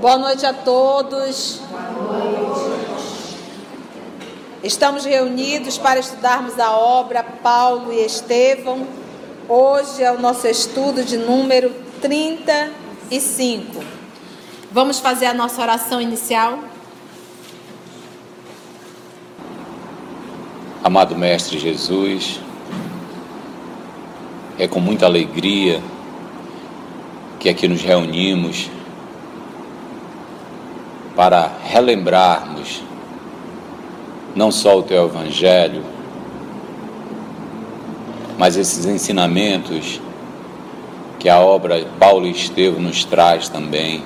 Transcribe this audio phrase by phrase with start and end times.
[0.00, 1.60] Boa noite a todos.
[4.62, 8.86] Estamos reunidos para estudarmos a obra Paulo e Estevão.
[9.46, 14.03] Hoje é o nosso estudo de número 35.
[14.74, 16.58] Vamos fazer a nossa oração inicial?
[20.82, 22.40] Amado Mestre Jesus,
[24.58, 25.80] é com muita alegria
[27.38, 28.68] que aqui nos reunimos
[31.14, 32.82] para relembrarmos
[34.34, 35.84] não só o teu Evangelho,
[38.36, 40.00] mas esses ensinamentos
[41.20, 44.02] que a obra Paulo e Estevão nos traz também,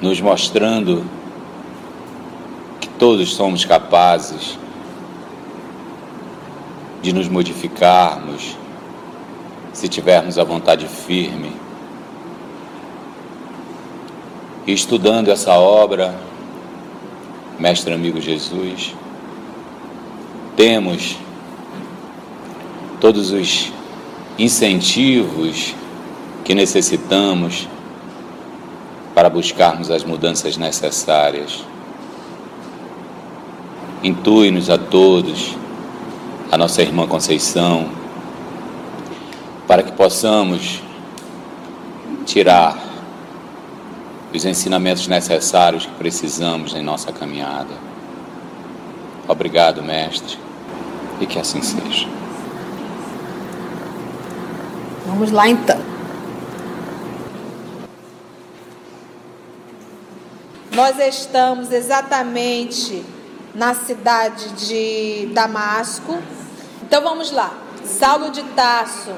[0.00, 1.04] nos mostrando
[2.80, 4.58] que todos somos capazes
[7.02, 8.56] de nos modificarmos
[9.72, 11.52] se tivermos a vontade firme.
[14.66, 16.14] E estudando essa obra,
[17.58, 18.94] Mestre Amigo Jesus,
[20.56, 21.16] temos
[23.00, 23.70] todos os
[24.38, 25.74] incentivos
[26.44, 27.68] que necessitamos
[29.14, 31.64] para buscarmos as mudanças necessárias.
[34.02, 35.56] Intui-nos a todos,
[36.50, 37.88] a nossa irmã Conceição,
[39.66, 40.82] para que possamos
[42.26, 42.76] tirar
[44.34, 47.72] os ensinamentos necessários que precisamos em nossa caminhada.
[49.28, 50.36] Obrigado, Mestre,
[51.20, 52.08] e que assim seja.
[55.06, 55.93] Vamos lá então.
[60.74, 63.04] Nós estamos exatamente
[63.54, 66.18] na cidade de Damasco.
[66.82, 67.56] Então vamos lá.
[67.84, 69.14] Saulo de Tarso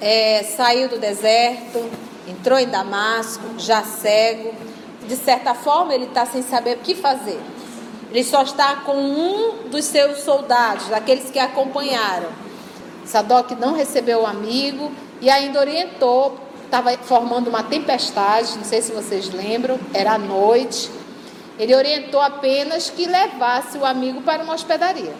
[0.00, 1.84] é, saiu do deserto,
[2.28, 4.54] entrou em Damasco, já cego.
[5.08, 7.40] De certa forma, ele está sem saber o que fazer.
[8.12, 12.28] Ele só está com um dos seus soldados, daqueles que acompanharam.
[13.04, 16.38] Sadoc não recebeu o amigo e ainda orientou.
[16.66, 20.99] Estava formando uma tempestade, não sei se vocês lembram, era à noite.
[21.60, 25.12] Ele orientou apenas que levasse o amigo para uma hospedaria.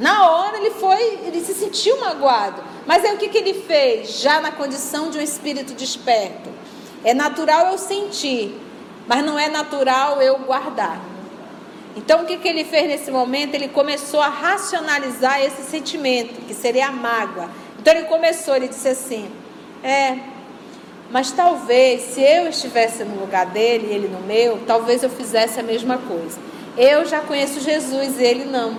[0.00, 2.60] Na hora ele foi, ele se sentiu magoado.
[2.84, 4.18] Mas aí o que, que ele fez?
[4.18, 6.50] Já na condição de um espírito desperto.
[7.04, 8.60] É natural eu sentir,
[9.06, 11.00] mas não é natural eu guardar.
[11.94, 13.54] Então o que, que ele fez nesse momento?
[13.54, 17.48] Ele começou a racionalizar esse sentimento, que seria a mágoa.
[17.78, 19.30] Então ele começou, ele disse assim:
[19.84, 20.18] É,
[21.10, 25.60] mas talvez se eu estivesse no lugar dele e ele no meu, talvez eu fizesse
[25.60, 26.38] a mesma coisa.
[26.76, 28.76] Eu já conheço Jesus, ele não.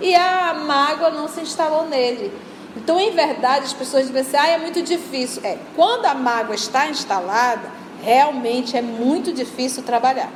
[0.00, 2.32] E a mágoa não se instalou nele.
[2.76, 5.42] Então, em verdade, as pessoas dizem assim, ah, é muito difícil.
[5.44, 7.70] É, quando a mágoa está instalada,
[8.02, 10.30] realmente é muito difícil trabalhar.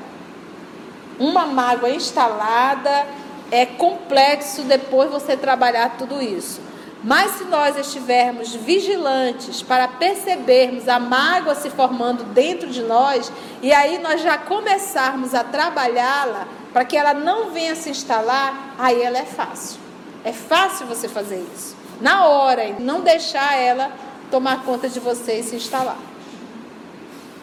[1.18, 3.06] Uma mágoa instalada
[3.50, 6.60] é complexo depois você trabalhar tudo isso.
[7.06, 13.72] Mas se nós estivermos vigilantes para percebermos a mágoa se formando dentro de nós, e
[13.72, 19.18] aí nós já começarmos a trabalhá-la para que ela não venha se instalar, aí ela
[19.18, 19.80] é fácil.
[20.22, 23.90] É fácil você fazer isso na hora não deixar ela
[24.30, 25.98] tomar conta de você e se instalar.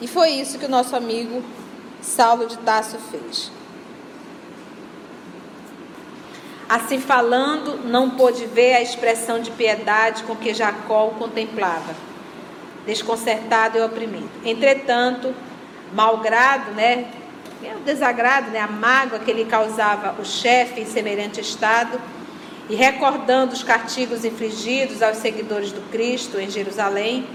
[0.01, 1.41] E foi isso que o nosso amigo
[2.01, 3.51] Saulo de Tasso fez.
[6.73, 11.93] Assim falando, não pôde ver a expressão de piedade com que Jacó o contemplava,
[12.83, 14.27] desconcertado e oprimido.
[14.43, 15.35] Entretanto,
[15.93, 17.05] malgrado, né,
[17.77, 22.01] o desagrado, né, a mágoa que lhe causava o chefe em semelhante estado,
[22.67, 27.27] e recordando os castigos infligidos aos seguidores do Cristo em Jerusalém,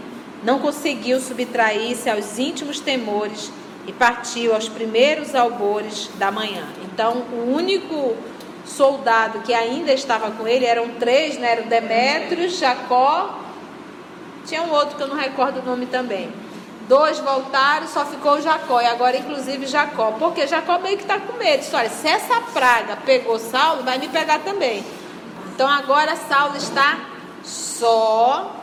[0.42, 3.52] não conseguiu subtrair-se aos íntimos temores
[3.86, 6.66] e partiu aos primeiros albores da manhã.
[6.92, 8.16] Então, o único
[8.68, 11.52] soldado que ainda estava com ele eram três, né?
[11.52, 13.38] Eram Demétrios, Jacó,
[14.46, 16.32] tinha um outro que eu não recordo o nome também.
[16.88, 21.34] Dois voltaram, só ficou Jacó, e agora inclusive Jacó, porque Jacó meio que está com
[21.34, 21.64] medo.
[21.74, 24.84] Olha, se essa praga pegou Saulo, vai me pegar também.
[25.54, 26.98] Então agora Saulo está
[27.44, 28.54] só,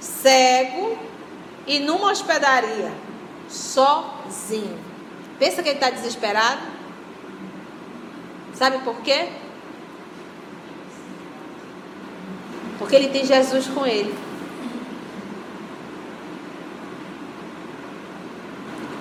[0.00, 0.98] cego
[1.66, 2.92] e numa hospedaria,
[3.48, 4.78] sozinho.
[5.38, 6.77] Pensa que ele está desesperado?
[8.58, 9.28] Sabe por quê?
[12.78, 14.28] Porque ele tem Jesus com ele.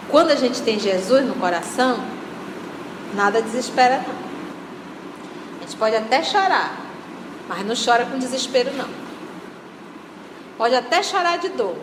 [0.09, 1.99] quando a gente tem Jesus no coração,
[3.13, 4.15] nada desespera não.
[5.57, 6.75] A gente pode até chorar,
[7.47, 8.89] mas não chora com desespero não.
[10.57, 11.77] Pode até chorar de dor,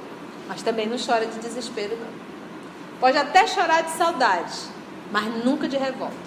[0.48, 2.24] mas também não chora de desespero não.
[2.98, 4.52] Pode até chorar de saudade,
[5.12, 6.23] mas nunca de revolta.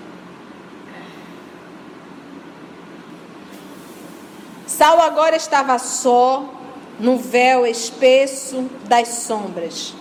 [4.77, 6.53] Saulo agora estava só,
[6.99, 9.91] no véu espesso das sombras.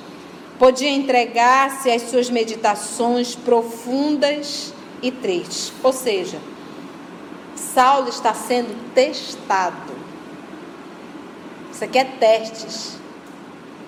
[0.58, 5.72] Podia entregar-se às suas meditações profundas e tristes.
[5.82, 6.38] Ou seja,
[7.54, 9.94] Saulo está sendo testado.
[11.72, 12.98] Isso aqui é testes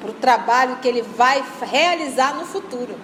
[0.01, 2.99] para o trabalho que ele vai realizar no futuro.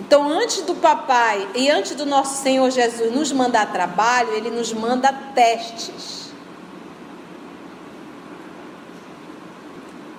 [0.00, 4.72] Então, antes do papai e antes do nosso Senhor Jesus nos mandar trabalho, ele nos
[4.72, 6.25] manda testes.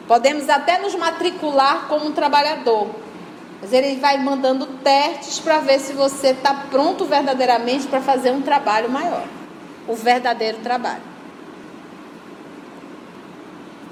[0.07, 2.89] Podemos até nos matricular como um trabalhador,
[3.62, 8.42] mas ele vai mandando testes para ver se você está pronto verdadeiramente para fazer um
[8.42, 9.25] trabalho maior
[9.88, 11.01] o verdadeiro trabalho.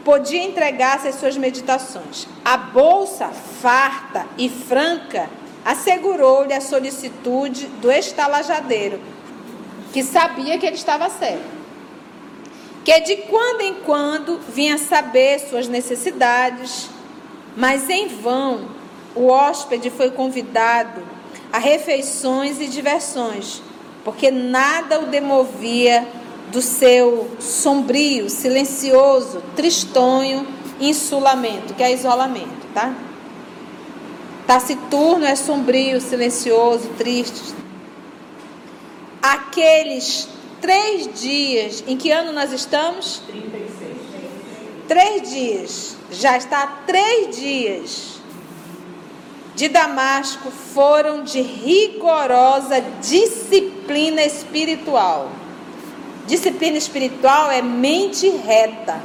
[0.03, 2.27] Podia entregar-se às suas meditações.
[2.43, 5.29] A bolsa farta e franca
[5.63, 9.01] assegurou-lhe a solicitude do estalajadeiro,
[9.91, 11.54] que sabia que ele estava certo
[12.85, 16.87] que de quando em quando vinha saber suas necessidades,
[17.57, 18.67] mas em vão
[19.15, 21.01] o hóspede foi convidado
[21.51, 23.59] a refeições e diversões,
[24.03, 26.07] porque nada o demovia
[26.51, 30.45] do seu sombrio, silencioso, tristonho
[30.79, 32.93] insulamento, que é isolamento, tá?
[34.45, 37.55] Taciturno é sombrio, silencioso, triste.
[39.23, 40.34] Aqueles
[40.65, 41.83] três dias.
[41.85, 43.21] Em que ano nós estamos?
[43.27, 43.97] 36.
[44.87, 45.97] Três dias.
[46.11, 48.15] Já está três dias
[49.55, 55.29] de Damasco foram de rigorosa disciplina espiritual.
[56.25, 58.99] Disciplina espiritual é mente reta,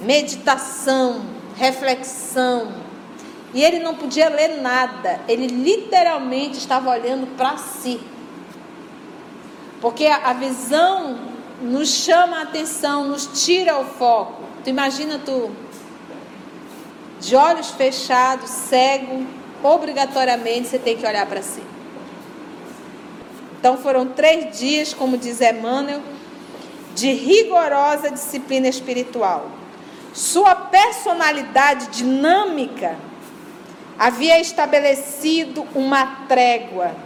[0.00, 1.24] meditação,
[1.56, 2.72] reflexão.
[3.54, 8.00] E ele não podia ler nada, ele literalmente estava olhando para si.
[9.84, 11.18] Porque a visão
[11.60, 14.42] nos chama a atenção, nos tira o foco.
[14.64, 15.50] Tu imagina tu
[17.20, 19.26] de olhos fechados, cego,
[19.62, 21.62] obrigatoriamente você tem que olhar para si.
[23.60, 26.00] Então foram três dias, como diz Emmanuel,
[26.94, 29.50] de rigorosa disciplina espiritual.
[30.14, 32.96] Sua personalidade dinâmica
[33.98, 36.96] havia estabelecido uma trégua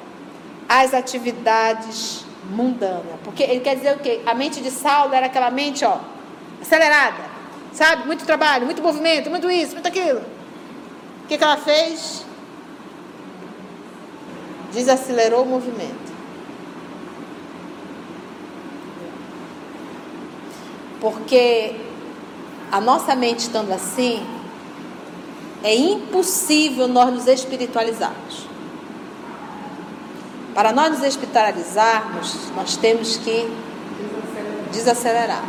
[0.68, 3.18] às atividades mundana.
[3.22, 4.20] Porque ele quer dizer o quê?
[4.26, 5.98] A mente de Saulo era aquela mente, ó,
[6.60, 7.22] acelerada,
[7.72, 8.06] sabe?
[8.06, 10.20] Muito trabalho, muito movimento, muito isso, muito aquilo.
[11.24, 12.24] O que, que ela fez?
[14.72, 16.08] Desacelerou o movimento.
[21.00, 21.76] Porque
[22.72, 24.26] a nossa mente estando assim,
[25.62, 28.47] é impossível nós nos espiritualizarmos.
[30.58, 33.48] Para nós nos espiritualizarmos, nós temos que
[34.72, 35.44] desacelerar.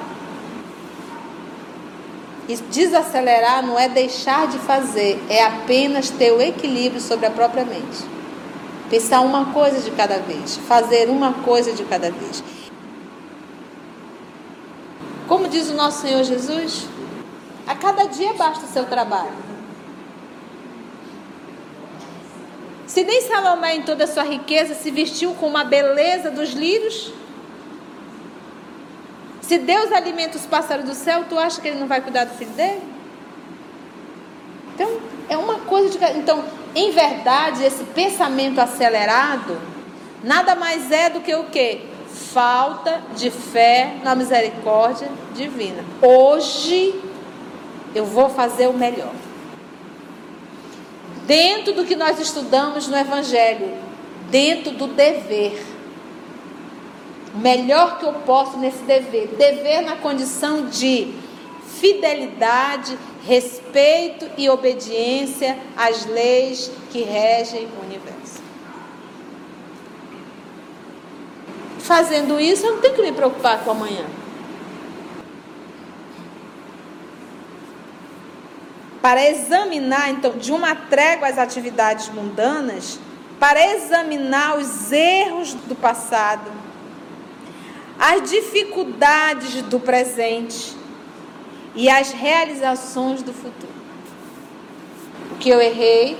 [2.48, 7.66] E desacelerar não é deixar de fazer, é apenas ter o equilíbrio sobre a própria
[7.66, 8.06] mente.
[8.88, 12.44] Pensar uma coisa de cada vez, fazer uma coisa de cada vez.
[15.28, 16.86] Como diz o nosso Senhor Jesus,
[17.66, 19.49] a cada dia basta o seu trabalho.
[22.90, 27.14] Se nem Salomé, em toda a sua riqueza, se vestiu com uma beleza dos lírios,
[29.42, 32.36] se Deus alimenta os pássaros do céu, tu acha que ele não vai cuidar do
[32.36, 32.82] filho dele?
[34.74, 34.90] Então,
[35.30, 36.04] é uma coisa de.
[36.18, 36.44] Então,
[36.74, 39.62] em verdade, esse pensamento acelerado
[40.24, 41.82] nada mais é do que o quê?
[42.34, 45.86] Falta de fé na misericórdia divina.
[46.02, 47.00] Hoje
[47.94, 49.14] eu vou fazer o melhor
[51.30, 53.72] dentro do que nós estudamos no Evangelho,
[54.32, 55.64] dentro do dever.
[57.36, 59.28] O melhor que eu posso nesse dever.
[59.38, 61.14] Dever na condição de
[61.80, 68.42] fidelidade, respeito e obediência às leis que regem o universo.
[71.78, 74.19] Fazendo isso, eu não tenho que me preocupar com amanhã.
[79.02, 83.00] Para examinar, então, de uma trégua às atividades mundanas,
[83.40, 86.52] para examinar os erros do passado,
[87.98, 90.76] as dificuldades do presente
[91.74, 93.80] e as realizações do futuro.
[95.40, 96.18] que eu errei,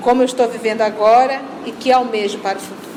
[0.00, 2.88] como eu estou vivendo agora e que almejo para o futuro.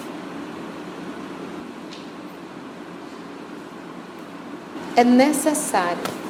[4.95, 6.20] É necessário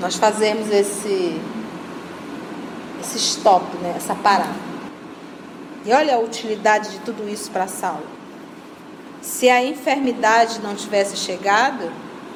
[0.00, 1.40] nós fazermos esse
[3.00, 3.94] esse stop, né?
[3.96, 4.70] essa parada.
[5.84, 8.06] E olha a utilidade de tudo isso para Saulo.
[9.22, 11.90] Se a enfermidade não tivesse chegado,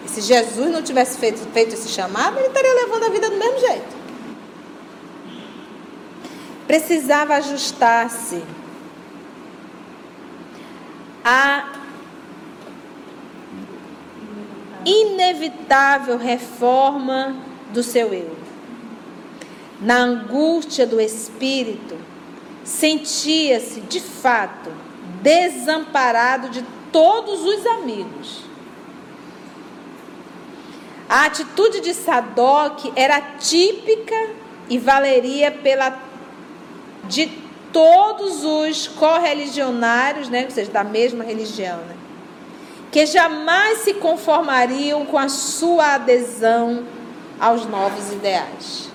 [0.06, 3.58] se Jesus não tivesse feito, feito esse chamado, ele estaria levando a vida do mesmo
[3.60, 4.04] jeito.
[6.66, 8.42] Precisava ajustar-se
[11.22, 11.72] a
[14.84, 17.34] inevitável reforma
[17.74, 18.34] do seu eu.
[19.80, 21.98] Na angústia do espírito,
[22.62, 24.70] sentia-se de fato
[25.20, 28.44] desamparado de todos os amigos.
[31.08, 34.30] A atitude de Sadoc era típica
[34.70, 35.98] e valeria pela
[37.04, 37.30] de
[37.70, 41.96] todos os correligionários, né, ou seja, da mesma religião, né,
[42.90, 46.84] que jamais se conformariam com a sua adesão
[47.38, 48.90] aos novos ideais.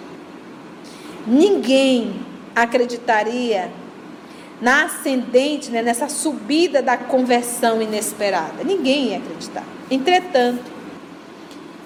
[1.25, 3.72] Ninguém acreditaria
[4.62, 8.63] na ascendente, né, nessa subida da conversão inesperada.
[8.63, 9.63] Ninguém ia acreditar.
[9.89, 10.65] Entretanto,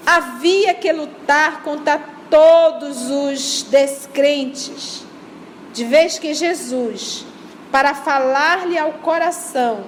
[0.05, 5.03] havia que lutar contra todos os descrentes,
[5.71, 7.25] de vez que Jesus,
[7.71, 9.85] para falar-lhe ao coração,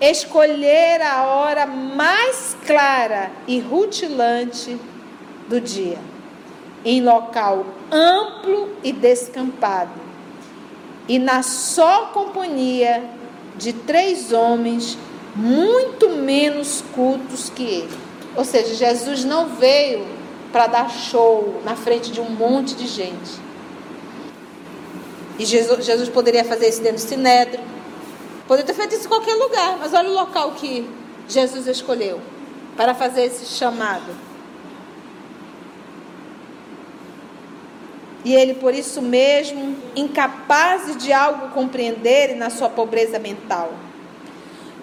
[0.00, 4.78] escolher a hora mais clara e rutilante
[5.52, 5.98] do dia,
[6.82, 10.00] em local amplo e descampado,
[11.06, 13.04] e na só companhia
[13.58, 14.96] de três homens
[15.36, 17.98] muito menos cultos que ele.
[18.34, 20.06] Ou seja, Jesus não veio
[20.50, 23.42] para dar show na frente de um monte de gente.
[25.38, 27.60] E Jesus, Jesus poderia fazer isso dentro do Sinédrio,
[28.48, 30.88] poderia ter feito isso em qualquer lugar, mas olha o local que
[31.28, 32.20] Jesus escolheu
[32.74, 34.31] para fazer esse chamado.
[38.24, 43.72] E ele, por isso mesmo, incapaz de algo compreender na sua pobreza mental.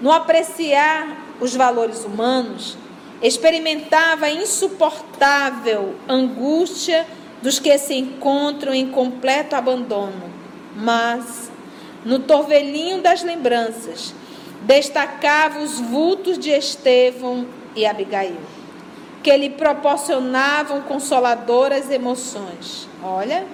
[0.02, 2.78] No apreciar os valores humanos,
[3.22, 7.06] experimentava a insuportável angústia
[7.42, 10.30] dos que se encontram em completo abandono.
[10.76, 11.50] Mas,
[12.04, 14.14] no torvelinho das lembranças,
[14.62, 18.60] destacava os vultos de Estevão e Abigail
[19.22, 22.89] que lhe proporcionavam consoladoras emoções.
[23.02, 23.46] Olha.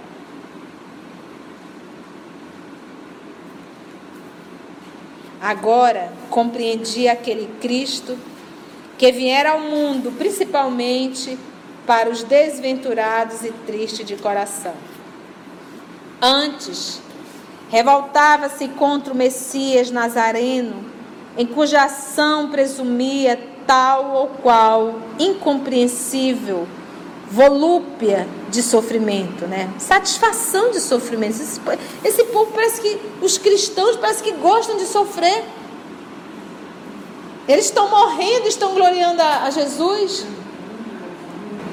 [5.41, 8.17] Agora compreendi aquele Cristo
[8.97, 11.37] que viera ao mundo principalmente
[11.85, 14.73] para os desventurados e tristes de coração.
[16.19, 16.99] Antes,
[17.69, 20.83] revoltava-se contra o Messias Nazareno,
[21.37, 26.67] em cuja ação presumia tal ou qual incompreensível
[27.31, 29.69] volúpia de sofrimento, né?
[29.77, 31.31] Satisfação de sofrimento.
[31.41, 31.59] Esse,
[32.03, 35.43] esse povo parece que os cristãos parece que gostam de sofrer.
[37.47, 40.25] Eles estão morrendo, estão gloriando a, a Jesus,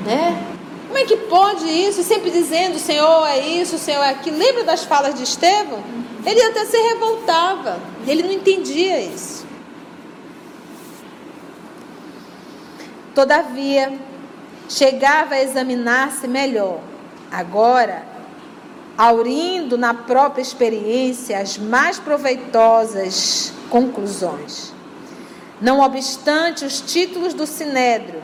[0.05, 0.49] né?
[0.87, 2.03] Como é que pode isso?
[2.03, 4.37] Sempre dizendo, Senhor é isso, Senhor é aquilo.
[4.37, 5.83] Lembra das falas de Estevão?
[6.25, 7.81] Ele até se revoltava.
[8.07, 9.47] Ele não entendia isso.
[13.15, 13.99] Todavia,
[14.73, 16.81] chegava a examinar-se melhor.
[17.31, 18.03] Agora,
[18.97, 24.73] aurindo na própria experiência as mais proveitosas conclusões.
[25.61, 28.23] Não obstante os títulos do sinédrio,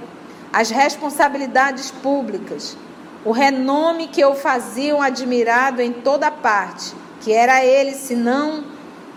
[0.52, 2.76] as responsabilidades públicas,
[3.24, 8.64] o renome que o faziam admirado em toda parte, que era ele, senão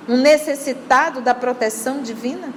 [0.07, 2.49] um necessitado da proteção divina?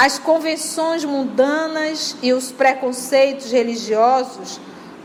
[0.00, 4.58] As convenções mundanas e os preconceitos religiosos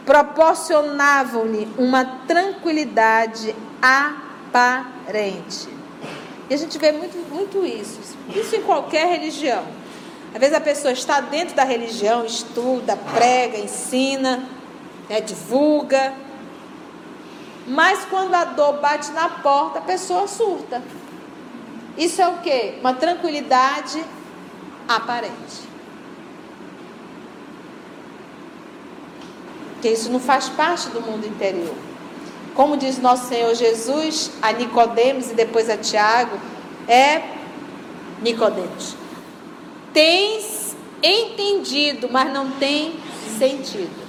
[0.06, 5.68] proporcionavam-lhe uma tranquilidade aparente.
[6.50, 8.00] E a gente vê muito, muito isso,
[8.34, 9.66] isso em qualquer religião.
[10.34, 14.48] Às vezes a pessoa está dentro da religião, estuda, prega, ensina,
[15.10, 16.14] né, divulga,
[17.68, 20.82] mas quando a dor bate na porta, a pessoa surta.
[21.98, 22.76] Isso é o quê?
[22.80, 24.02] Uma tranquilidade
[24.88, 25.66] aparente.
[29.74, 31.76] Porque isso não faz parte do mundo interior.
[32.56, 36.40] Como diz nosso Senhor Jesus a Nicodemos e depois a Tiago,
[36.88, 37.22] é
[38.22, 38.96] Nicodemos.
[39.94, 43.00] Tens entendido, mas não tem
[43.38, 44.06] sentido.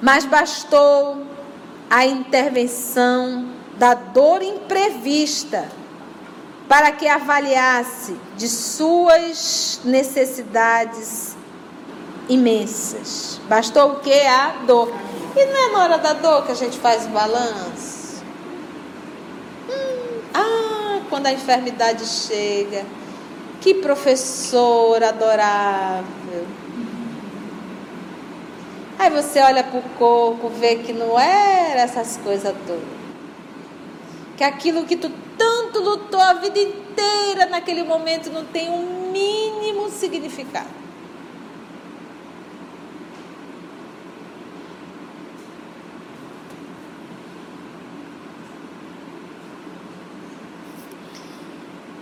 [0.00, 1.33] Mas bastou
[1.88, 5.68] a intervenção da dor imprevista
[6.68, 11.36] para que avaliasse de suas necessidades
[12.28, 13.40] imensas.
[13.48, 14.12] Bastou o que?
[14.12, 14.92] A dor.
[15.36, 18.22] E não é na hora da dor que a gente faz o balanço?
[19.68, 22.84] Hum, ah, quando a enfermidade chega.
[23.60, 26.46] Que professor adorável.
[28.98, 32.82] Aí você olha para o corpo, vê que não era essas coisas todas.
[34.36, 39.90] Que aquilo que tu tanto lutou a vida inteira naquele momento não tem um mínimo
[39.90, 40.84] significado.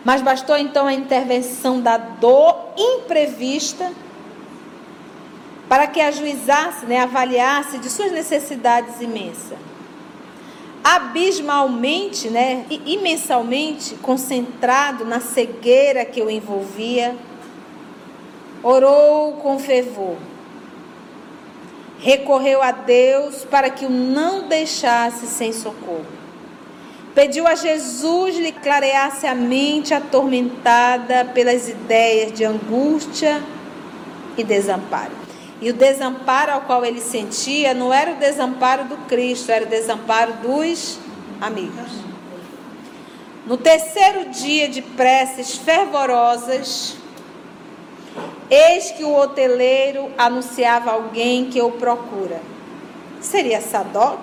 [0.04, 3.90] Mas bastou então a intervenção da dor imprevista
[5.72, 9.56] para que ajuizasse, né, avaliasse de suas necessidades imensas.
[10.84, 17.16] Abismalmente, né, imensamente concentrado na cegueira que o envolvia,
[18.62, 20.16] orou com fervor.
[22.00, 26.04] Recorreu a Deus para que o não deixasse sem socorro.
[27.14, 33.42] Pediu a Jesus lhe clareasse a mente atormentada pelas ideias de angústia
[34.36, 35.21] e desamparo.
[35.62, 39.68] E o desamparo ao qual ele sentia não era o desamparo do Cristo, era o
[39.68, 40.98] desamparo dos
[41.40, 41.92] amigos.
[43.46, 46.96] No terceiro dia de preces fervorosas,
[48.50, 52.40] eis que o hoteleiro anunciava alguém que o procura.
[53.20, 54.18] Seria Sadoc?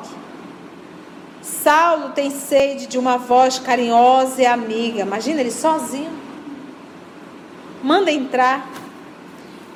[1.41, 5.03] Saulo tem sede de uma voz carinhosa e amiga.
[5.03, 6.11] Imagina ele sozinho.
[7.81, 8.69] Manda entrar.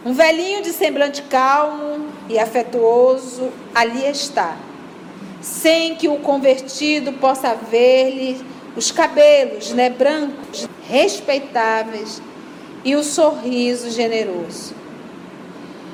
[0.05, 4.57] Um velhinho de semblante calmo e afetuoso ali está,
[5.41, 12.21] sem que o convertido possa ver-lhe os cabelos, né, brancos, respeitáveis
[12.83, 14.75] e o sorriso generoso.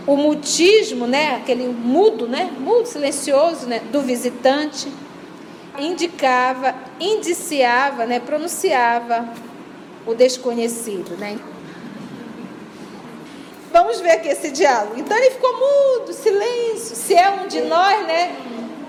[0.07, 4.91] O mutismo, né, aquele mudo, né, mudo, silencioso, né, do visitante
[5.77, 9.29] indicava, indiciava, né, pronunciava
[10.07, 11.37] o desconhecido, né?
[13.79, 14.95] Vamos ver aqui esse diálogo.
[14.97, 16.97] Então ele ficou mudo, silêncio.
[16.97, 18.35] Se é um de nós, né?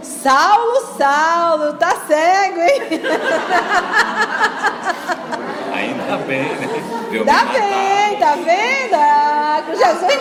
[0.02, 2.82] Saulo, Saulo, tá cego, hein?
[5.72, 6.68] Ainda bem, né?
[7.08, 8.94] Deu tá bem, tá vendo?
[8.94, 10.12] Ah, com Jesus,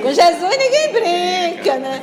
[0.00, 2.02] com Jesus ninguém brinca, né?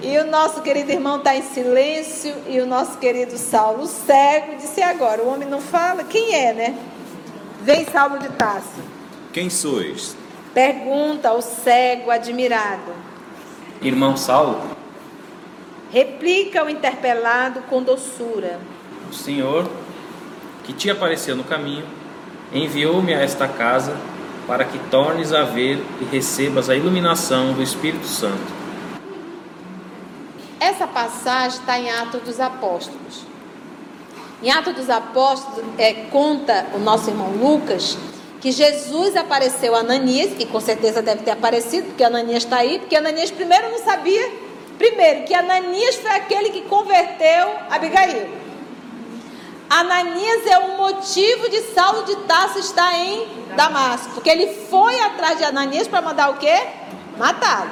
[0.00, 2.34] E o nosso querido irmão está em silêncio.
[2.46, 6.02] E o nosso querido Saulo, cego, disse agora: o homem não fala?
[6.02, 6.74] Quem é, né?
[7.60, 8.82] Vem Saulo de Tarso.
[9.34, 10.21] Quem sois?
[10.54, 12.92] Pergunta o cego admirado.
[13.80, 14.60] Irmão Saulo.
[15.90, 18.58] Replica o interpelado com doçura.
[19.10, 19.68] O Senhor,
[20.64, 21.84] que te apareceu no caminho,
[22.52, 23.96] enviou-me a esta casa
[24.46, 28.62] para que tornes a ver e recebas a iluminação do Espírito Santo
[30.82, 33.24] essa passagem está em Atos dos Apóstolos.
[34.42, 37.96] Em Atos dos Apóstolos, é, conta o nosso irmão Lucas
[38.42, 42.80] que Jesus apareceu a Ananias, e com certeza deve ter aparecido, porque Ananias está aí,
[42.80, 44.32] porque Ananias primeiro não sabia,
[44.76, 48.28] primeiro, que Ananias foi aquele que converteu Abigail.
[49.70, 55.38] Ananias é o motivo de Saulo de Tarso estar em Damasco, porque ele foi atrás
[55.38, 56.66] de Ananias para mandar o quê?
[57.16, 57.70] Matá-lo.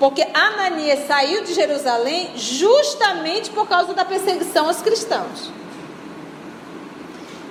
[0.00, 5.59] Porque Ananias saiu de Jerusalém justamente por causa da perseguição aos cristãos.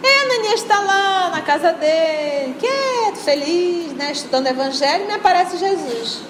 [0.02, 5.14] E Ananias está lá na casa dele, quieto, feliz, né, estudando o evangelho, e me
[5.14, 6.22] aparece Jesus.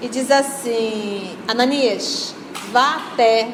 [0.00, 2.34] E diz assim: Ananias,
[2.70, 3.52] vá até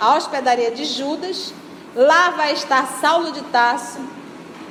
[0.00, 1.52] a hospedaria de Judas,
[1.94, 4.00] lá vai estar Saulo de Tarso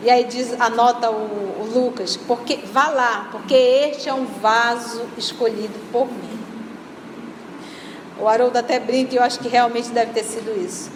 [0.04, 5.04] e aí diz, anota o, o Lucas, porque vá lá, porque este é um vaso
[5.18, 6.40] escolhido por mim.
[8.20, 10.92] O Haroldo até brinca, eu acho que realmente deve ter sido isso.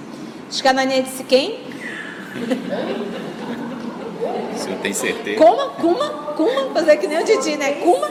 [0.50, 1.60] Que Ananias disse quem?
[4.54, 5.38] O senhor tem certeza?
[5.38, 7.74] Cuma, Cuma, Cuma, fazer que nem o Didi, né?
[7.74, 8.10] Cuma.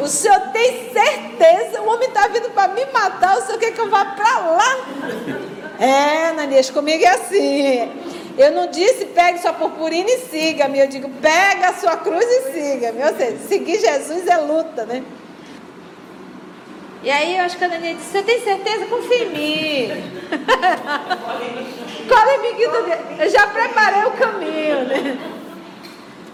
[0.00, 1.82] O senhor tem certeza?
[1.82, 4.86] O homem está vindo para me matar, o senhor quer que eu vá para lá?
[5.78, 7.90] É, Ananias, comigo é assim.
[8.36, 10.78] Eu não disse pegue sua purpurina e siga-me.
[10.78, 13.02] Eu digo pega a sua cruz e siga-me.
[13.02, 15.02] Ou seja, seguir Jesus é luta, né?
[17.06, 18.86] E aí eu acho que a Daniela disse, você tem certeza?
[18.86, 19.88] Confia em mim.
[22.08, 22.70] Cola amiguinho
[23.20, 25.16] Eu já preparei o caminho, né?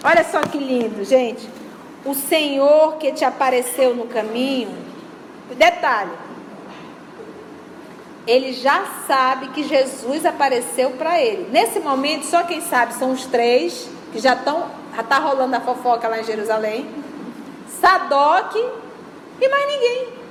[0.02, 1.46] Olha só que lindo, gente.
[2.06, 4.74] o Senhor que te apareceu no caminho.
[5.58, 6.12] Detalhe,
[8.26, 11.50] ele já sabe que Jesus apareceu para ele.
[11.50, 15.60] Nesse momento, só quem sabe são os três que já estão, já tá rolando a
[15.60, 16.88] fofoca lá em Jerusalém.
[17.78, 20.21] Sadoc e mais ninguém.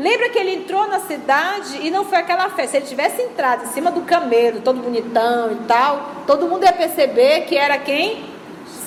[0.00, 2.70] Lembra que ele entrou na cidade e não foi aquela festa.
[2.70, 6.72] Se ele tivesse entrado em cima do camelo, todo bonitão e tal, todo mundo ia
[6.72, 8.24] perceber que era quem?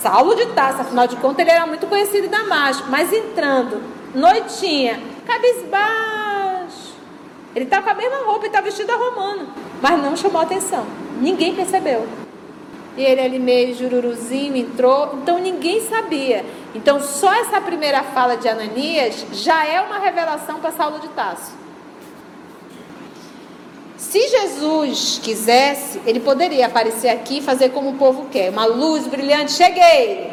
[0.01, 0.81] Saulo de Tarso.
[0.81, 2.87] Afinal de contas, ele era muito conhecido em Damasco.
[2.89, 3.79] Mas entrando,
[4.15, 6.93] noitinha, cabisbaixo.
[7.55, 9.45] Ele estava tá com a mesma roupa e estava tá vestido a romana.
[9.83, 10.83] Mas não chamou atenção.
[11.21, 12.07] Ninguém percebeu.
[12.97, 15.13] E ele ali meio jururuzinho entrou.
[15.21, 16.43] Então ninguém sabia.
[16.75, 21.51] Então, só essa primeira fala de Ananias já é uma revelação para Saulo de Tasso.
[23.95, 29.07] Se Jesus quisesse, ele poderia aparecer aqui e fazer como o povo quer: uma luz
[29.07, 30.31] brilhante, cheguei.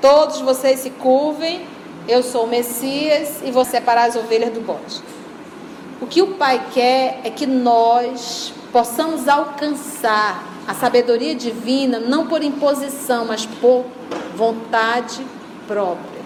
[0.00, 1.66] Todos vocês se curvem,
[2.08, 5.00] eu sou o Messias e vou separar as ovelhas do bode.
[6.00, 12.42] O que o Pai quer é que nós possamos alcançar a sabedoria divina, não por
[12.42, 13.84] imposição, mas por
[14.34, 15.24] vontade
[15.72, 16.22] própria.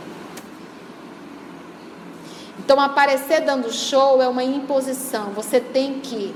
[2.59, 5.31] Então, aparecer dando show é uma imposição.
[5.31, 6.35] Você tem que.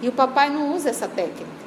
[0.00, 1.60] E o papai não usa essa técnica.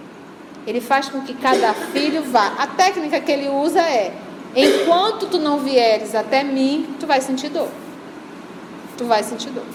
[0.65, 2.55] Ele faz com que cada filho vá.
[2.57, 4.15] A técnica que ele usa é:
[4.55, 7.69] enquanto tu não vieres até mim, tu vai sentir dor.
[8.97, 9.65] Tu vai sentir dor.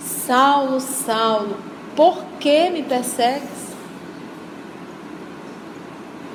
[0.00, 1.56] Saulo, Saulo,
[1.96, 3.63] por que me persegues?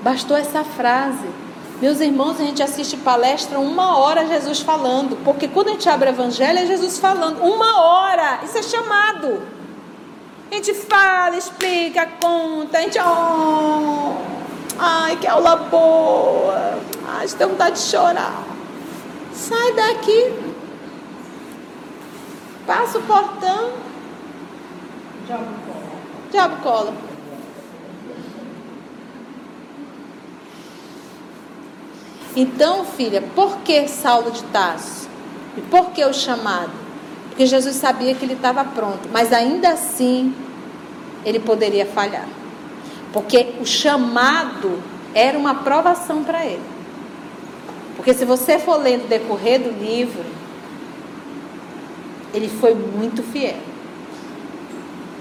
[0.01, 1.27] Bastou essa frase.
[1.81, 6.09] Meus irmãos, a gente assiste palestra uma hora Jesus falando, porque quando a gente abre
[6.09, 9.41] o evangelho é Jesus falando, uma hora, isso é chamado.
[10.51, 14.13] A gente fala, explica, conta, a gente, oh,
[14.77, 18.43] ai, que aula boa, ai, tem vontade de chorar.
[19.33, 20.33] Sai daqui,
[22.67, 23.71] passa o portão,
[25.25, 25.89] diabo cola.
[26.29, 27.08] Diabo cola.
[32.39, 35.09] Então, filha, por que Saulo de Tarso?
[35.57, 36.71] E por que o chamado?
[37.27, 40.33] Porque Jesus sabia que ele estava pronto, mas ainda assim
[41.25, 42.29] ele poderia falhar.
[43.11, 44.81] Porque o chamado
[45.13, 46.63] era uma aprovação para ele.
[47.97, 50.23] Porque se você for lendo o decorrer do livro,
[52.33, 53.57] ele foi muito fiel.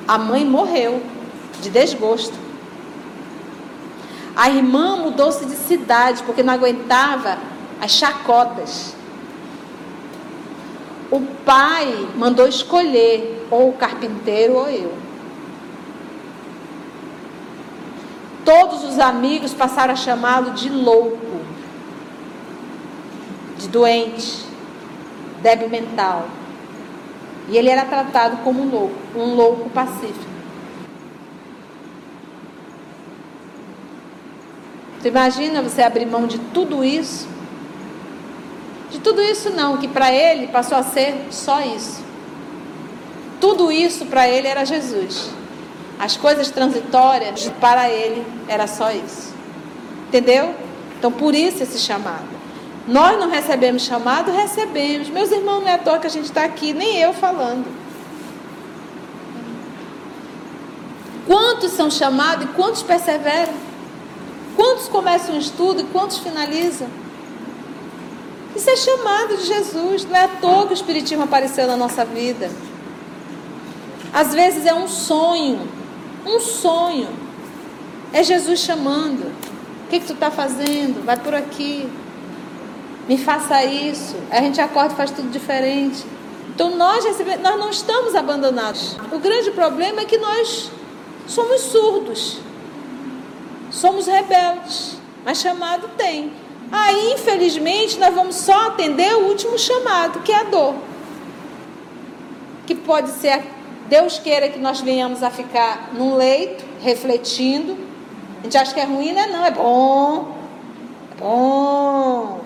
[0.07, 1.03] A mãe morreu
[1.61, 2.48] de desgosto.
[4.39, 7.39] A irmã mudou-se de cidade porque não aguentava
[7.81, 8.95] as chacotas.
[11.11, 14.97] O pai mandou escolher ou o carpinteiro ou eu.
[18.45, 21.41] Todos os amigos passaram a chamá-lo de louco,
[23.59, 24.45] de doente,
[25.43, 26.29] débil mental.
[27.49, 30.28] E ele era tratado como um louco, um louco pacífico.
[35.01, 37.29] Você imagina você abrir mão de tudo isso?
[38.91, 42.03] De tudo isso não, que para ele passou a ser só isso.
[43.41, 45.31] Tudo isso para ele era Jesus.
[45.99, 49.35] As coisas transitórias para ele era só isso.
[50.09, 50.55] Entendeu?
[50.99, 52.39] Então por isso esse chamado.
[52.89, 55.11] Nós não recebemos chamado, recebemos.
[55.11, 57.67] Meus irmãos, não é à toa que a gente está aqui, nem eu falando.
[61.27, 63.68] Quantos são chamados e quantos perseveram?
[64.59, 66.89] Quantos começam um estudo e quantos finalizam?
[68.57, 70.05] Isso é chamado de Jesus.
[70.05, 72.51] Não é à toa que o Espiritismo apareceu na nossa vida.
[74.13, 75.61] Às vezes é um sonho.
[76.27, 77.09] Um sonho.
[78.13, 79.29] É Jesus chamando.
[79.85, 81.05] O que, que tu está fazendo?
[81.05, 81.89] Vai por aqui.
[83.09, 84.17] Me faça isso.
[84.29, 86.05] A gente acorda e faz tudo diferente.
[86.53, 88.97] Então nós nós não estamos abandonados.
[89.13, 90.69] O grande problema é que nós
[91.29, 92.48] somos surdos.
[93.79, 96.33] Somos rebeldes, mas chamado tem.
[96.73, 100.75] Aí, infelizmente, nós vamos só atender o último chamado, que é a dor.
[102.67, 103.41] Que pode ser,
[103.87, 107.79] Deus queira que nós venhamos a ficar num leito, refletindo.
[108.41, 110.37] A gente acha que é ruim, não é não, é bom.
[111.13, 112.41] É bom.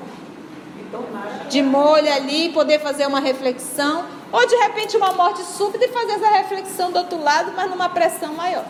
[1.49, 4.05] De molho ali, poder fazer uma reflexão.
[4.31, 7.89] Ou de repente uma morte súbita e fazer essa reflexão do outro lado, mas numa
[7.89, 8.67] pressão maior.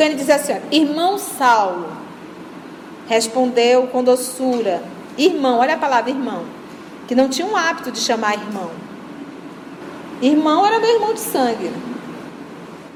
[0.00, 1.92] Então ele diz assim: irmão Saulo
[3.06, 4.82] respondeu com doçura.
[5.18, 6.46] Irmão, olha a palavra irmão,
[7.06, 8.70] que não tinha um hábito de chamar irmão.
[10.22, 11.70] Irmão era meu irmão de sangue.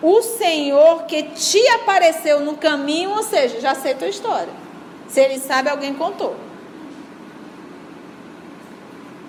[0.00, 4.54] O Senhor que te apareceu no caminho, ou seja, já sei tua história.
[5.06, 6.34] Se ele sabe, alguém contou.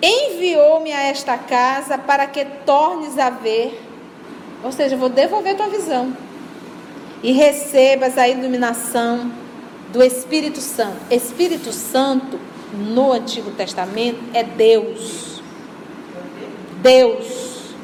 [0.00, 3.78] Enviou-me a esta casa para que tornes a ver,
[4.64, 6.24] ou seja, vou devolver tua visão
[7.26, 9.32] e recebas a iluminação
[9.92, 10.96] do Espírito Santo.
[11.10, 12.38] Espírito Santo
[12.72, 15.42] no Antigo Testamento é Deus.
[16.80, 17.74] Deus.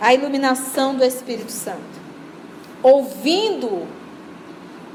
[0.00, 2.00] A iluminação do Espírito Santo.
[2.84, 3.84] Ouvindo,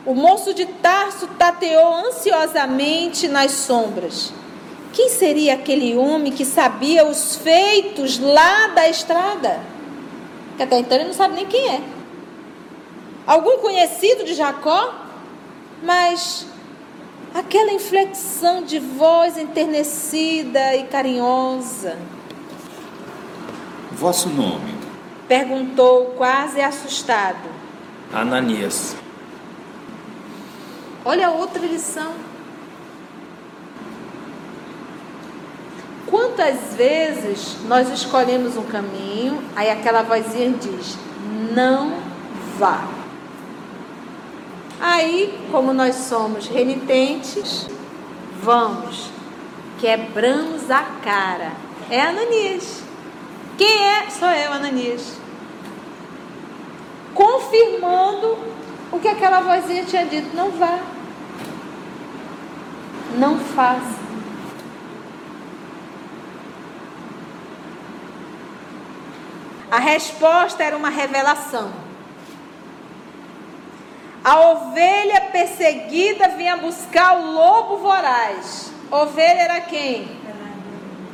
[0.06, 4.32] o moço de Tarso tateou ansiosamente nas sombras.
[4.94, 9.60] Quem seria aquele homem que sabia os feitos lá da estrada?
[10.56, 11.97] Que até então ele não sabe nem quem é.
[13.28, 14.96] Algum conhecido de Jacó?
[15.84, 16.48] Mas
[17.36, 21.98] aquela inflexão de voz enternecida e carinhosa.
[23.92, 24.74] Vosso nome?
[25.28, 27.50] Perguntou, quase assustado.
[28.14, 28.96] Ananias.
[31.04, 32.14] Olha outra lição.
[36.08, 40.98] Quantas vezes nós escolhemos um caminho, aí aquela vozinha diz:
[41.54, 41.98] não
[42.58, 42.97] vá.
[44.80, 47.68] Aí, como nós somos renitentes,
[48.42, 49.10] vamos,
[49.80, 51.52] quebramos a cara.
[51.90, 52.84] É Ananias.
[53.58, 54.10] Quem é?
[54.10, 55.18] Sou eu, Ananias.
[57.14, 58.38] Confirmando
[58.92, 60.80] o que aquela vozinha tinha dito: não vá.
[63.18, 63.98] Não faça.
[69.72, 71.87] A resposta era uma revelação.
[74.28, 78.70] A ovelha perseguida vinha buscar o lobo voraz.
[78.92, 80.06] Ovelha era quem?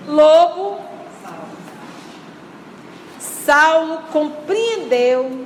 [0.07, 0.79] Lobo.
[3.19, 5.45] Saulo compreendeu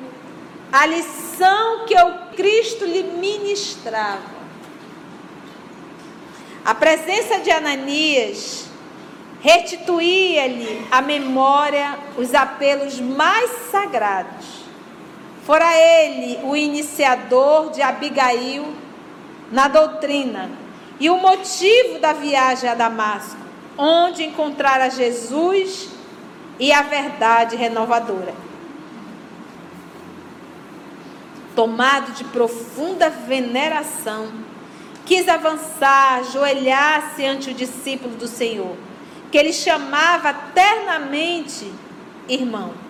[0.71, 4.37] a lição que o Cristo lhe ministrava.
[6.63, 8.69] A presença de Ananias
[9.41, 14.56] restituía-lhe a memória os apelos mais sagrados.
[15.47, 18.65] Fora ele o iniciador de Abigail
[19.49, 20.51] na doutrina
[20.99, 23.39] e o motivo da viagem a Damasco,
[23.77, 25.87] onde encontrara Jesus
[26.59, 28.33] e a verdade renovadora.
[31.55, 34.27] Tomado de profunda veneração,
[35.05, 38.75] quis avançar, ajoelhar-se ante o discípulo do Senhor
[39.31, 41.71] que ele chamava ternamente
[42.27, 42.86] irmão.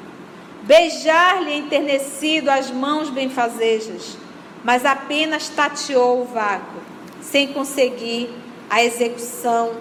[0.68, 4.18] Beijar-lhe enternecido as mãos benfazejas,
[4.66, 6.82] mas apenas tateou o vácuo,
[7.22, 8.30] sem conseguir
[8.70, 9.72] a execução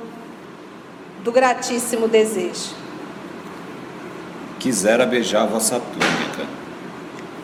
[1.25, 2.71] do gratíssimo desejo.
[4.61, 6.49] Quisera beijar vossa túnica.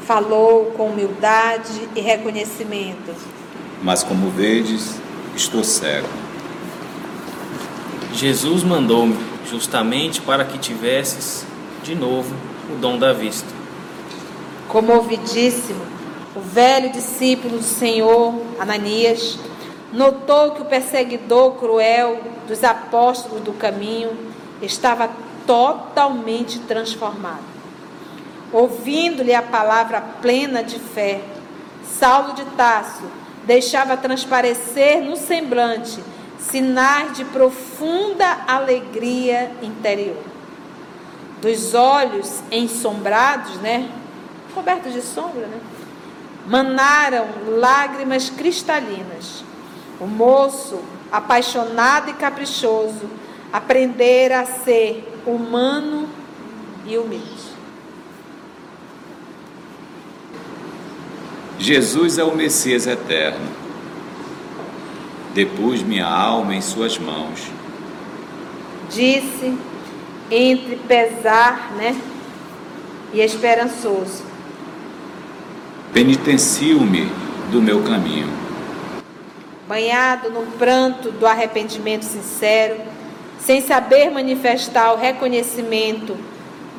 [0.07, 3.12] Falou com humildade e reconhecimento.
[3.83, 5.00] Mas como vedes,
[5.35, 6.09] estou cego.
[8.12, 9.18] Jesus mandou-me
[9.50, 11.44] justamente para que tivesses
[11.83, 13.48] de novo o dom da vista.
[14.68, 15.85] Comovidíssimo,
[16.35, 19.38] o velho discípulo do Senhor, Ananias,
[19.92, 24.16] notou que o perseguidor cruel dos apóstolos do caminho
[24.62, 25.11] estava
[25.46, 27.52] totalmente transformado.
[28.52, 31.20] Ouvindo-lhe a palavra plena de fé,
[31.85, 33.04] Saulo de Tasso
[33.44, 36.02] deixava transparecer no semblante
[36.38, 40.32] sinais de profunda alegria interior.
[41.42, 43.90] Dos olhos ensombrados, né?
[44.55, 45.61] Cobertos de sombra, né?
[46.46, 47.26] Manaram
[47.59, 49.44] lágrimas cristalinas.
[50.00, 53.11] O moço, apaixonado e caprichoso,
[53.52, 56.09] aprendera a ser humano
[56.87, 57.52] e humilde.
[61.59, 63.62] Jesus é o Messias eterno
[65.35, 67.40] Depus minha alma em suas mãos.
[68.90, 69.57] Disse
[70.35, 71.95] entre pesar, né,
[73.12, 74.25] e esperançoso.
[75.92, 77.11] Penitencio-me
[77.51, 78.29] do meu caminho.
[79.68, 82.81] Banhado no pranto do arrependimento sincero,
[83.38, 86.16] sem saber manifestar o reconhecimento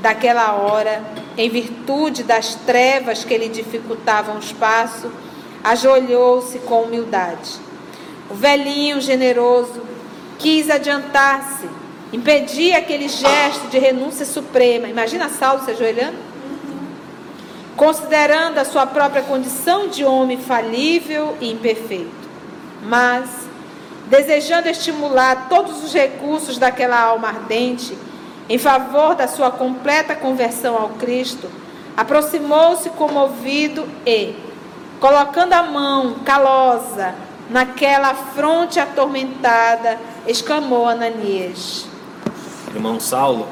[0.02, 1.04] daquela hora,
[1.38, 5.12] em virtude das trevas que lhe dificultavam os passos,
[5.64, 7.62] ajoelhou-se com humildade
[8.30, 9.82] o velhinho generoso
[10.40, 11.68] quis adiantar-se,
[12.14, 14.88] impedir aquele gesto de renúncia suprema.
[14.88, 16.18] Imagina Saulo se ajoelhando?
[17.76, 22.30] Considerando a sua própria condição de homem falível e imperfeito.
[22.84, 23.30] Mas,
[24.06, 27.98] desejando estimular todos os recursos daquela alma ardente,
[28.48, 31.50] em favor da sua completa conversão ao Cristo,
[31.98, 34.36] aproximou-se comovido e,
[35.00, 37.16] colocando a mão calosa
[37.50, 39.98] naquela fronte atormentada,
[40.28, 41.88] exclamou Ananias:
[42.74, 43.48] Irmão Saulo,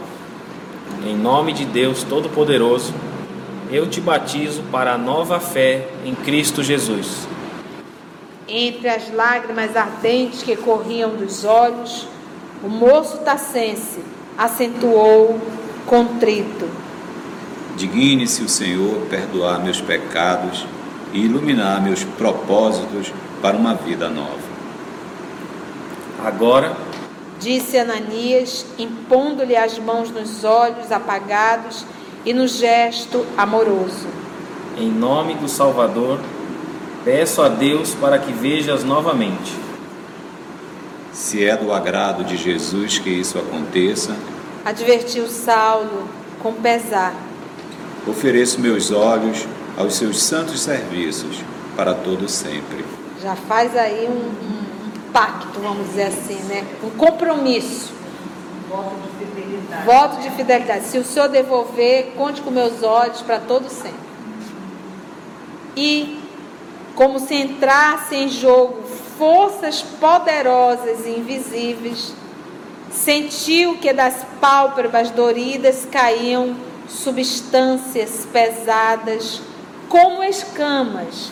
[1.05, 2.91] em nome de Deus Todo-Poderoso,
[3.69, 7.27] eu te batizo para a nova fé em Cristo Jesus.
[8.47, 12.07] Entre as lágrimas ardentes que corriam dos olhos,
[12.63, 13.99] o moço tassense
[14.35, 15.39] acentuou
[15.85, 16.67] contrito.
[17.77, 20.65] Digne-se o Senhor perdoar meus pecados
[21.13, 24.51] e iluminar meus propósitos para uma vida nova.
[26.25, 26.75] Agora,
[27.41, 31.83] Disse Ananias, impondo-lhe as mãos nos olhos apagados
[32.23, 34.07] e no gesto amoroso.
[34.77, 36.19] em nome do Salvador,
[37.03, 39.53] peço a Deus para que vejas novamente.
[41.11, 44.15] Se é do agrado de Jesus que isso aconteça,
[44.63, 46.07] Advertiu Saulo
[46.41, 47.13] com pesar.
[48.07, 49.45] ofereço meus olhos
[49.77, 51.37] aos seus santos serviços
[51.75, 52.85] para todo sempre.
[53.21, 54.60] Já faz aí um, um-
[55.11, 56.65] pacto, vamos dizer assim, né?
[56.83, 57.93] Um compromisso.
[58.69, 59.85] Voto de fidelidade.
[59.85, 60.85] Voto de fidelidade.
[60.85, 64.11] Se o Senhor devolver, conte com meus olhos para todo sempre.
[65.75, 66.19] E,
[66.95, 68.83] como se entrasse em jogo
[69.17, 72.13] forças poderosas e invisíveis,
[72.91, 76.55] sentiu que das pálpebras doridas caíam
[76.87, 79.41] substâncias pesadas,
[79.87, 81.31] como escamas,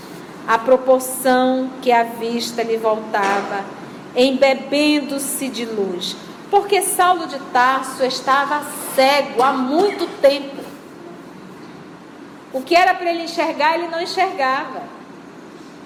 [0.50, 3.64] à proporção que a vista lhe voltava,
[4.16, 6.16] embebendo-se de luz.
[6.50, 8.64] Porque Saulo de Tarso estava
[8.96, 10.58] cego há muito tempo.
[12.52, 14.82] O que era para ele enxergar, ele não enxergava.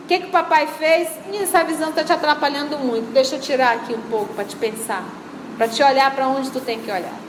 [0.02, 1.10] O que, que o papai fez?
[1.41, 3.12] Essa visão está te atrapalhando muito.
[3.12, 5.04] Deixa eu tirar aqui um pouco para te pensar.
[5.58, 7.19] Para te olhar para onde tu tem que olhar.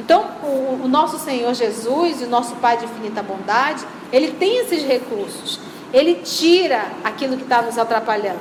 [0.00, 4.60] Então, o, o nosso Senhor Jesus e o nosso Pai de infinita bondade, ele tem
[4.60, 5.60] esses recursos.
[5.94, 8.40] Ele tira aquilo que está nos atrapalhando.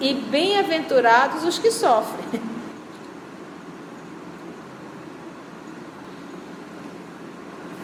[0.00, 2.40] E bem-aventurados os que sofrem.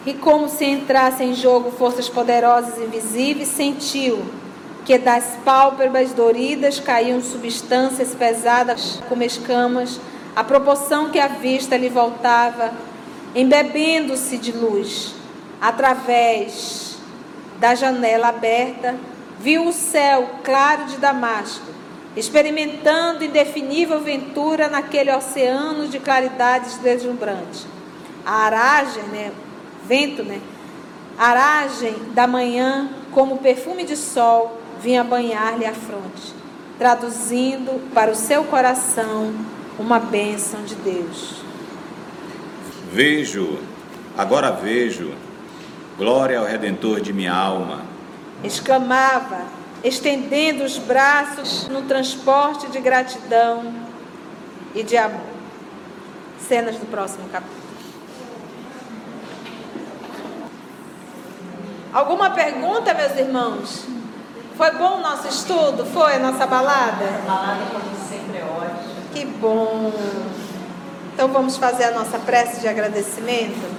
[0.05, 4.23] E como se entrasse em jogo forças poderosas invisíveis, sentiu
[4.85, 9.99] que das pálpebras doridas caíam substâncias pesadas como escamas,
[10.33, 12.71] à proporção que a vista lhe voltava,
[13.35, 15.13] embebendo-se de luz.
[15.59, 16.96] Através
[17.59, 18.95] da janela aberta,
[19.39, 21.65] viu o céu claro de Damasco,
[22.15, 27.67] experimentando indefinível ventura naquele oceano de claridades deslumbrantes.
[28.25, 29.31] A aragem, né,
[29.85, 30.41] vento, né,
[31.17, 36.33] aragem da manhã, como perfume de sol, vinha banhar-lhe a fronte,
[36.77, 39.33] traduzindo para o seu coração
[39.79, 41.41] uma bênção de Deus.
[42.91, 43.59] Vejo,
[44.17, 45.13] agora vejo,
[45.97, 47.81] glória ao Redentor de minha alma.
[48.43, 49.41] Exclamava,
[49.83, 53.73] estendendo os braços no transporte de gratidão
[54.75, 55.21] e de amor.
[56.47, 57.57] Cenas do próximo capítulo.
[61.91, 63.85] Alguma pergunta, meus irmãos?
[64.55, 65.83] Foi bom o nosso estudo?
[65.85, 67.05] Foi a nossa balada?
[67.05, 68.77] A balada, como sempre, é ótima.
[69.13, 69.91] Que bom!
[71.13, 73.76] Então vamos fazer a nossa prece de agradecimento?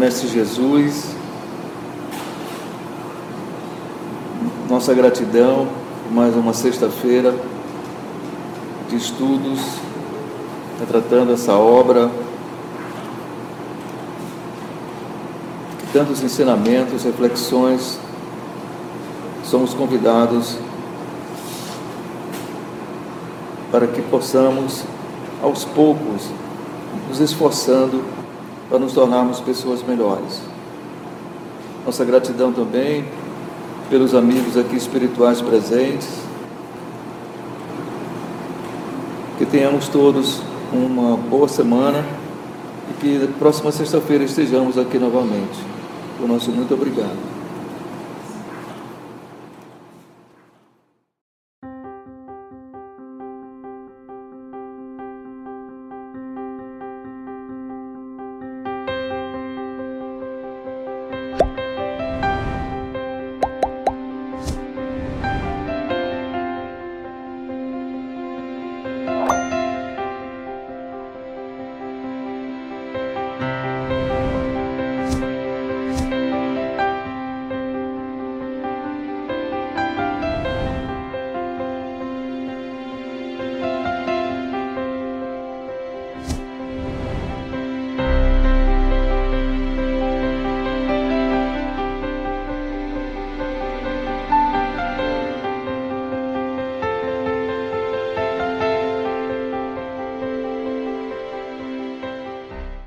[0.00, 1.14] Mestre Jesus,
[4.66, 5.68] nossa gratidão
[6.04, 7.34] por mais uma sexta-feira
[8.88, 9.60] de estudos,
[10.78, 12.10] retratando essa obra,
[15.92, 18.00] tantos ensinamentos, reflexões,
[19.44, 20.56] somos convidados
[23.70, 24.82] para que possamos,
[25.42, 26.30] aos poucos,
[27.06, 28.19] nos esforçando
[28.70, 30.40] para nos tornarmos pessoas melhores.
[31.84, 33.04] Nossa gratidão também
[33.90, 36.08] pelos amigos aqui espirituais presentes.
[39.36, 40.40] Que tenhamos todos
[40.72, 42.04] uma boa semana
[42.90, 45.58] e que próxima sexta-feira estejamos aqui novamente.
[46.22, 47.39] O nosso muito obrigado.